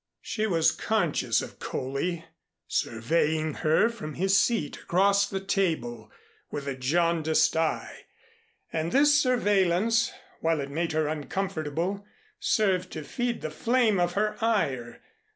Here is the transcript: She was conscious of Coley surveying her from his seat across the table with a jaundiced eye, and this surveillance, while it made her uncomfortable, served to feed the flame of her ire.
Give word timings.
She 0.23 0.47
was 0.47 0.71
conscious 0.71 1.43
of 1.43 1.59
Coley 1.59 2.25
surveying 2.67 3.53
her 3.61 3.87
from 3.87 4.15
his 4.15 4.35
seat 4.35 4.77
across 4.77 5.29
the 5.29 5.39
table 5.39 6.11
with 6.49 6.65
a 6.67 6.73
jaundiced 6.73 7.55
eye, 7.55 8.05
and 8.73 8.91
this 8.91 9.21
surveillance, 9.21 10.11
while 10.39 10.59
it 10.59 10.71
made 10.71 10.93
her 10.93 11.07
uncomfortable, 11.07 12.03
served 12.39 12.89
to 12.93 13.03
feed 13.03 13.41
the 13.41 13.51
flame 13.51 13.99
of 13.99 14.13
her 14.13 14.37
ire. 14.43 15.01